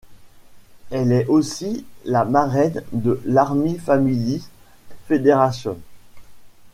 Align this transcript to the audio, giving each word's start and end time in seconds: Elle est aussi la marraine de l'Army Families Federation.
Elle 0.89 1.11
est 1.11 1.27
aussi 1.27 1.85
la 2.05 2.25
marraine 2.25 2.81
de 2.91 3.21
l'Army 3.23 3.77
Families 3.77 4.47
Federation. 5.07 5.77